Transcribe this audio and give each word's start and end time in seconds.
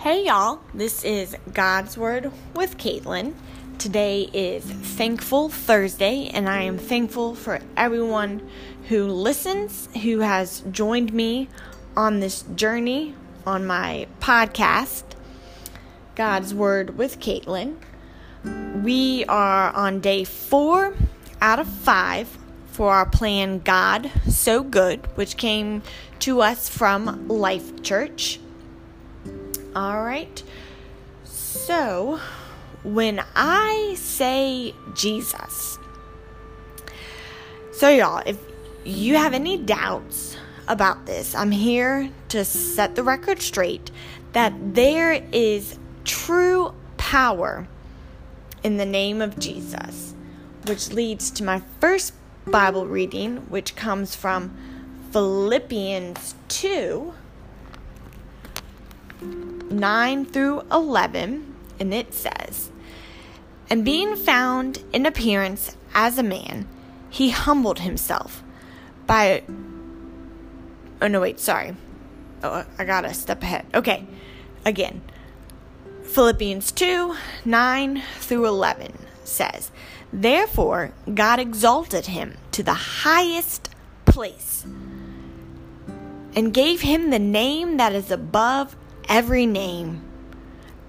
Hey 0.00 0.24
y'all, 0.24 0.60
this 0.72 1.04
is 1.04 1.36
God's 1.52 1.98
Word 1.98 2.32
with 2.54 2.78
Caitlin. 2.78 3.34
Today 3.76 4.30
is 4.32 4.64
Thankful 4.64 5.50
Thursday, 5.50 6.30
and 6.32 6.48
I 6.48 6.62
am 6.62 6.78
thankful 6.78 7.34
for 7.34 7.60
everyone 7.76 8.48
who 8.88 9.04
listens, 9.08 9.90
who 10.02 10.20
has 10.20 10.62
joined 10.70 11.12
me 11.12 11.50
on 11.98 12.20
this 12.20 12.44
journey 12.54 13.14
on 13.46 13.66
my 13.66 14.06
podcast, 14.20 15.02
God's 16.14 16.54
Word 16.54 16.96
with 16.96 17.20
Caitlin. 17.20 17.76
We 18.82 19.26
are 19.26 19.70
on 19.70 20.00
day 20.00 20.24
four 20.24 20.94
out 21.42 21.58
of 21.58 21.68
five 21.68 22.38
for 22.68 22.94
our 22.94 23.04
plan 23.04 23.58
God 23.58 24.10
So 24.30 24.62
Good, 24.62 25.14
which 25.18 25.36
came 25.36 25.82
to 26.20 26.40
us 26.40 26.70
from 26.70 27.28
Life 27.28 27.82
Church. 27.82 28.40
All 29.74 30.02
right. 30.02 30.42
So, 31.22 32.18
when 32.82 33.22
I 33.36 33.94
say 33.96 34.74
Jesus, 34.94 35.78
so 37.72 37.88
y'all, 37.88 38.22
if 38.26 38.36
you 38.84 39.14
have 39.14 39.32
any 39.32 39.56
doubts 39.56 40.36
about 40.66 41.06
this, 41.06 41.36
I'm 41.36 41.52
here 41.52 42.10
to 42.30 42.44
set 42.44 42.96
the 42.96 43.04
record 43.04 43.40
straight 43.40 43.92
that 44.32 44.52
there 44.74 45.24
is 45.32 45.78
true 46.04 46.74
power 46.96 47.68
in 48.64 48.76
the 48.76 48.86
name 48.86 49.22
of 49.22 49.38
Jesus, 49.38 50.14
which 50.66 50.90
leads 50.90 51.30
to 51.32 51.44
my 51.44 51.62
first 51.80 52.12
Bible 52.46 52.86
reading, 52.86 53.36
which 53.48 53.76
comes 53.76 54.16
from 54.16 54.56
Philippians 55.12 56.34
2 56.48 57.14
9 59.20 60.24
through 60.26 60.62
11, 60.72 61.54
and 61.78 61.94
it 61.94 62.14
says, 62.14 62.70
And 63.68 63.84
being 63.84 64.16
found 64.16 64.82
in 64.92 65.06
appearance 65.06 65.76
as 65.94 66.18
a 66.18 66.22
man, 66.22 66.66
he 67.08 67.30
humbled 67.30 67.80
himself 67.80 68.42
by. 69.06 69.42
Oh, 71.02 71.08
no, 71.08 71.20
wait, 71.20 71.40
sorry. 71.40 71.74
Oh, 72.42 72.64
I 72.78 72.84
gotta 72.84 73.12
step 73.14 73.42
ahead. 73.42 73.66
Okay, 73.74 74.06
again. 74.64 75.02
Philippians 76.02 76.72
2 76.72 77.14
9 77.44 78.02
through 78.18 78.46
11 78.46 78.92
says, 79.24 79.70
Therefore, 80.12 80.92
God 81.12 81.38
exalted 81.38 82.06
him 82.06 82.36
to 82.52 82.62
the 82.62 82.74
highest 82.74 83.70
place 84.04 84.64
and 86.34 86.54
gave 86.54 86.80
him 86.80 87.10
the 87.10 87.18
name 87.18 87.76
that 87.76 87.92
is 87.92 88.10
above 88.10 88.76
every 89.10 89.44
name, 89.44 90.00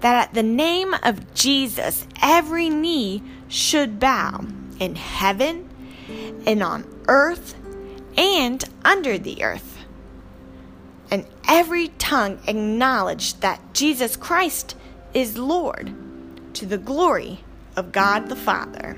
that 0.00 0.28
at 0.28 0.34
the 0.34 0.42
name 0.42 0.94
of 1.02 1.34
Jesus 1.34 2.06
every 2.22 2.70
knee 2.70 3.22
should 3.48 4.00
bow 4.00 4.46
in 4.78 4.94
heaven 4.94 5.68
and 6.46 6.62
on 6.62 6.84
earth 7.08 7.54
and 8.16 8.64
under 8.84 9.18
the 9.18 9.42
earth, 9.42 9.84
and 11.10 11.26
every 11.46 11.88
tongue 11.88 12.38
acknowledge 12.46 13.34
that 13.40 13.60
Jesus 13.74 14.16
Christ 14.16 14.76
is 15.12 15.36
Lord 15.36 15.92
to 16.54 16.64
the 16.64 16.78
glory 16.78 17.40
of 17.76 17.92
God 17.92 18.28
the 18.28 18.36
Father. 18.36 18.96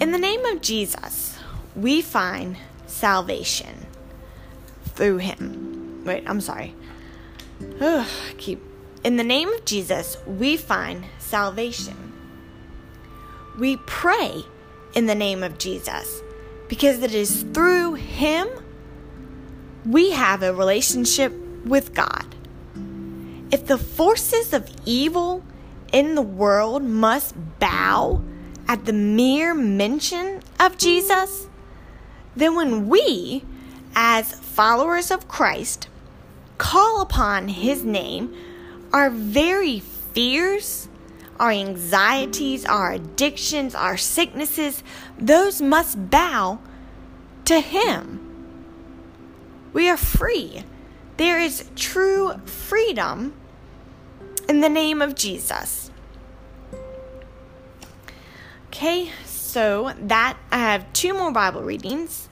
In 0.00 0.12
the 0.12 0.18
name 0.18 0.44
of 0.46 0.62
Jesus, 0.62 1.38
we 1.76 2.00
find 2.02 2.56
salvation 2.86 3.86
through 4.84 5.18
him. 5.18 6.02
Wait, 6.04 6.24
I'm 6.26 6.40
sorry. 6.40 6.74
Keep. 8.38 8.62
In 9.04 9.16
the 9.16 9.24
name 9.24 9.48
of 9.48 9.64
Jesus, 9.64 10.16
we 10.26 10.56
find 10.56 11.04
salvation. 11.18 12.12
We 13.58 13.76
pray 13.78 14.44
in 14.94 15.06
the 15.06 15.14
name 15.14 15.42
of 15.42 15.58
Jesus 15.58 16.22
because 16.68 17.02
it 17.02 17.14
is 17.14 17.42
through 17.52 17.94
him 17.94 18.48
we 19.84 20.12
have 20.12 20.42
a 20.42 20.54
relationship 20.54 21.32
with 21.64 21.94
God. 21.94 22.34
If 23.50 23.66
the 23.66 23.78
forces 23.78 24.52
of 24.52 24.70
evil 24.86 25.42
in 25.92 26.14
the 26.14 26.22
world 26.22 26.82
must 26.82 27.34
bow 27.58 28.22
at 28.68 28.84
the 28.84 28.92
mere 28.92 29.54
mention 29.54 30.40
of 30.58 30.78
Jesus, 30.78 31.48
then 32.34 32.54
when 32.54 32.88
we, 32.88 33.44
as 33.94 34.32
followers 34.32 35.10
of 35.10 35.28
Christ, 35.28 35.88
call 36.62 37.00
upon 37.00 37.48
his 37.48 37.82
name, 37.82 38.32
our 38.92 39.10
very 39.10 39.80
fears, 39.80 40.88
our 41.40 41.50
anxieties, 41.50 42.64
our 42.64 42.92
addictions, 42.92 43.74
our 43.74 43.96
sicknesses, 43.96 44.84
those 45.18 45.60
must 45.60 46.08
bow 46.08 46.60
to 47.46 47.58
him. 47.58 48.20
We 49.72 49.88
are 49.88 49.96
free. 49.96 50.62
There 51.16 51.40
is 51.40 51.68
true 51.74 52.34
freedom 52.44 53.34
in 54.48 54.60
the 54.60 54.68
name 54.68 55.02
of 55.02 55.16
Jesus. 55.16 55.90
Okay, 58.68 59.10
so 59.24 59.94
that 59.98 60.38
I 60.52 60.58
have 60.58 60.92
two 60.92 61.12
more 61.12 61.32
Bible 61.32 61.62
readings. 61.62 62.28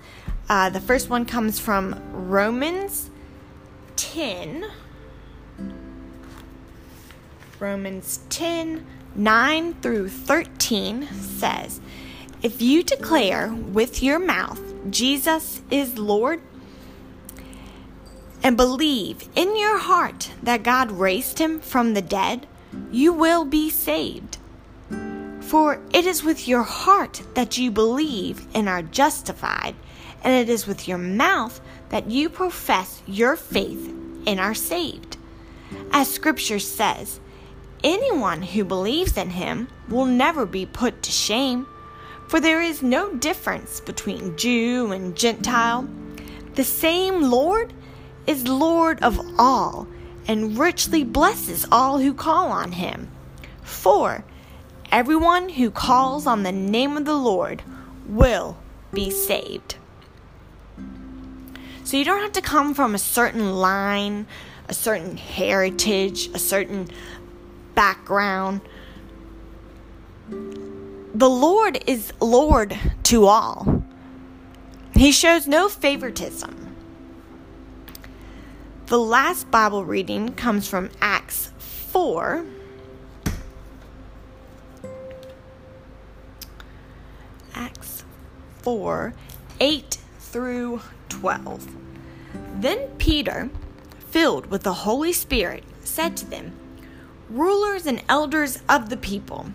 Uh, 0.48 0.70
the 0.70 0.80
first 0.80 1.10
one 1.10 1.24
comes 1.24 1.58
from 1.58 2.00
Romans 2.12 3.09
10. 4.12 4.66
Romans 7.60 8.18
10 8.28 8.84
9 9.14 9.74
through 9.74 10.08
13 10.08 11.06
says, 11.12 11.80
If 12.42 12.60
you 12.60 12.82
declare 12.82 13.52
with 13.52 14.02
your 14.02 14.18
mouth 14.18 14.60
Jesus 14.90 15.62
is 15.70 15.96
Lord, 15.96 16.40
and 18.42 18.56
believe 18.56 19.28
in 19.36 19.56
your 19.56 19.78
heart 19.78 20.32
that 20.42 20.64
God 20.64 20.90
raised 20.90 21.38
him 21.38 21.60
from 21.60 21.94
the 21.94 22.02
dead, 22.02 22.48
you 22.90 23.12
will 23.12 23.44
be 23.44 23.70
saved. 23.70 24.38
For 25.40 25.80
it 25.94 26.04
is 26.04 26.24
with 26.24 26.48
your 26.48 26.64
heart 26.64 27.22
that 27.34 27.58
you 27.58 27.70
believe 27.70 28.44
and 28.56 28.68
are 28.68 28.82
justified, 28.82 29.76
and 30.24 30.34
it 30.34 30.52
is 30.52 30.66
with 30.66 30.88
your 30.88 30.98
mouth 30.98 31.60
that 31.90 32.10
you 32.10 32.28
profess 32.28 33.02
your 33.06 33.36
faith 33.36 33.98
and 34.26 34.40
are 34.40 34.54
saved. 34.54 35.16
As 35.92 36.10
Scripture 36.10 36.58
says, 36.58 37.20
anyone 37.84 38.42
who 38.42 38.64
believes 38.64 39.16
in 39.16 39.30
him 39.30 39.68
will 39.88 40.06
never 40.06 40.46
be 40.46 40.66
put 40.66 41.02
to 41.02 41.10
shame, 41.10 41.66
for 42.28 42.40
there 42.40 42.62
is 42.62 42.82
no 42.82 43.12
difference 43.14 43.80
between 43.80 44.36
Jew 44.36 44.92
and 44.92 45.16
Gentile. 45.16 45.88
The 46.54 46.64
same 46.64 47.30
Lord 47.30 47.72
is 48.26 48.46
Lord 48.46 49.02
of 49.02 49.20
all 49.38 49.86
and 50.26 50.58
richly 50.58 51.02
blesses 51.02 51.66
all 51.72 51.98
who 51.98 52.14
call 52.14 52.52
on 52.52 52.72
him. 52.72 53.10
For 53.62 54.24
everyone 54.92 55.48
who 55.48 55.70
calls 55.70 56.26
on 56.26 56.42
the 56.42 56.52
name 56.52 56.96
of 56.96 57.04
the 57.04 57.16
Lord 57.16 57.62
will 58.06 58.56
be 58.92 59.10
saved. 59.10 59.76
So 61.90 61.96
you 61.96 62.04
don't 62.04 62.22
have 62.22 62.34
to 62.34 62.40
come 62.40 62.72
from 62.72 62.94
a 62.94 62.98
certain 62.98 63.56
line, 63.56 64.28
a 64.68 64.74
certain 64.74 65.16
heritage, 65.16 66.28
a 66.32 66.38
certain 66.38 66.86
background. 67.74 68.60
The 70.28 71.28
Lord 71.28 71.82
is 71.88 72.12
Lord 72.20 72.78
to 73.02 73.26
all. 73.26 73.82
He 74.94 75.10
shows 75.10 75.48
no 75.48 75.68
favoritism. 75.68 76.76
The 78.86 79.00
last 79.00 79.50
Bible 79.50 79.84
reading 79.84 80.34
comes 80.34 80.68
from 80.68 80.90
Acts 81.00 81.50
4. 81.58 82.46
Acts 87.56 88.04
4 88.62 89.12
8 89.58 89.99
through 90.30 90.80
12. 91.08 91.76
Then 92.54 92.88
Peter, 92.98 93.50
filled 93.98 94.46
with 94.46 94.62
the 94.62 94.72
Holy 94.72 95.12
Spirit, 95.12 95.64
said 95.82 96.16
to 96.18 96.26
them, 96.26 96.52
Rulers 97.28 97.86
and 97.86 98.02
elders 98.08 98.58
of 98.68 98.88
the 98.88 98.96
people, 98.96 99.46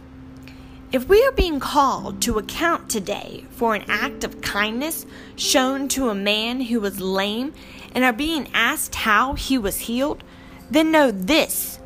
if 0.91 1.09
we 1.09 1.25
are 1.25 1.31
being 1.31 1.59
called 1.59 2.21
to 2.21 2.37
account 2.37 2.89
today 2.89 3.45
for 3.51 3.75
an 3.75 3.83
act 3.89 4.23
of 4.23 4.41
kindness 4.41 5.05
shown 5.35 5.87
to 5.89 6.09
a 6.09 6.15
man 6.15 6.61
who 6.61 6.79
was 6.79 7.01
lame 7.01 7.53
and 7.93 8.03
are 8.03 8.13
being 8.13 8.47
asked 8.53 8.95
how 8.95 9.33
he 9.33 9.57
was 9.57 9.79
healed, 9.79 10.23
then 10.69 10.91
know 10.91 11.11
this 11.11 11.79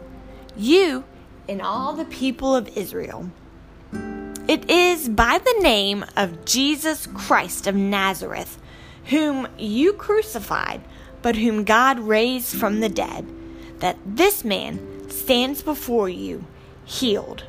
you 0.55 1.05
and 1.47 1.61
all 1.61 1.93
the 1.93 2.05
people 2.05 2.55
of 2.55 2.77
Israel. 2.77 3.31
It 4.47 4.69
is 4.69 5.09
by 5.09 5.39
the 5.39 5.59
name 5.61 6.05
of 6.15 6.43
Jesus 6.45 7.07
Christ 7.07 7.67
of 7.67 7.75
Nazareth, 7.75 8.59
whom 9.05 9.47
you 9.57 9.93
crucified, 9.93 10.81
but 11.21 11.35
whom 11.35 11.63
God 11.63 11.99
raised 11.99 12.55
from 12.55 12.79
the 12.79 12.89
dead, 12.89 13.25
that 13.79 13.97
this 14.05 14.43
man 14.43 15.09
stands 15.09 15.61
before 15.61 16.09
you 16.09 16.45
healed. 16.85 17.43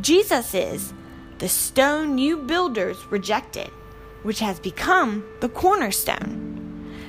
Jesus 0.00 0.54
is 0.54 0.92
the 1.38 1.48
stone 1.48 2.18
you 2.18 2.36
builders 2.36 2.96
rejected, 3.06 3.70
which 4.22 4.40
has 4.40 4.58
become 4.60 5.24
the 5.40 5.48
cornerstone. 5.48 6.54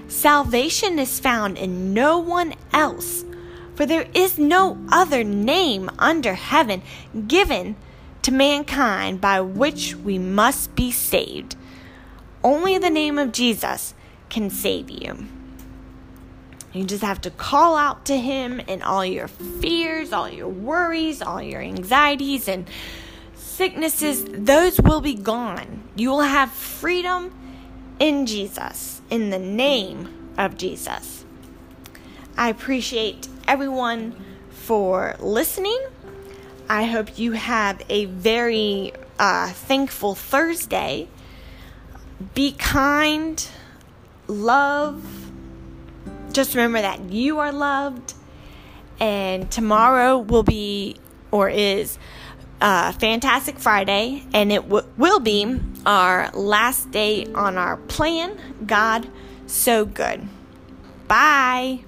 Salvation 0.08 1.00
is 1.00 1.20
found 1.20 1.58
in 1.58 1.94
no 1.94 2.18
one 2.18 2.54
else, 2.74 3.26
for 3.76 3.86
there 3.86 4.08
is 4.14 4.38
no 4.38 4.78
other 4.92 5.24
name 5.24 5.90
under 6.00 6.34
heaven 6.34 6.82
given 7.28 7.76
to 8.22 8.32
mankind 8.32 9.22
by 9.22 9.42
which 9.42 9.96
we 9.96 10.18
must 10.18 10.76
be 10.76 10.92
saved. 10.92 11.56
Only 12.44 12.78
the 12.78 12.90
name 12.90 13.18
of 13.18 13.32
Jesus 13.32 13.94
can 14.30 14.50
save 14.50 14.90
you. 14.90 15.28
You 16.72 16.84
just 16.84 17.04
have 17.04 17.22
to 17.22 17.32
call 17.32 17.76
out 17.76 18.06
to 18.06 18.18
Him 18.18 18.60
in 18.60 18.82
all 18.84 19.04
your 19.04 19.28
fears, 19.28 20.14
all 20.14 20.30
your 20.30 20.48
worries, 20.48 21.22
all 21.22 21.42
your 21.42 21.62
anxieties, 21.62 22.48
and 22.48 22.70
sicknesses. 23.36 24.24
Those 24.24 24.80
will 24.80 25.02
be 25.02 25.16
gone. 25.16 25.84
You 25.96 26.12
will 26.12 26.22
have 26.22 26.52
freedom 26.52 27.34
in 28.00 28.26
Jesus, 28.26 29.02
in 29.10 29.32
the 29.32 29.40
name 29.40 30.32
of 30.38 30.58
Jesus. 30.58 31.26
I 32.38 32.50
appreciate 32.50 33.28
everyone 33.48 34.16
for 34.50 35.16
listening. 35.20 35.80
I 36.70 36.84
hope 36.86 37.18
you 37.18 37.32
have 37.32 37.82
a 37.90 38.06
very 38.06 38.94
uh, 39.18 39.50
thankful 39.50 40.14
Thursday. 40.14 41.08
Be 42.34 42.52
kind, 42.52 43.48
love 44.28 45.20
just 46.32 46.56
remember 46.56 46.82
that 46.82 47.12
you 47.12 47.40
are 47.40 47.52
loved, 47.52 48.14
and 49.00 49.50
tomorrow 49.52 50.18
will 50.18 50.44
be 50.44 50.96
or 51.32 51.50
is 51.50 51.98
uh, 52.62 52.92
Fantastic 52.94 53.60
Friday, 53.60 54.24
and 54.34 54.52
it 54.52 54.64
w- 54.64 54.88
will 54.98 55.20
be 55.20 55.60
our 55.86 56.30
last 56.32 56.92
day 56.92 57.26
on 57.34 57.58
our 57.58 57.78
plan. 57.78 58.40
God, 58.66 59.08
so 59.48 59.86
good. 59.86 60.28
Bye. 61.08 61.84